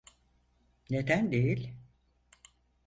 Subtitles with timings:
[0.89, 1.73] Neden değil?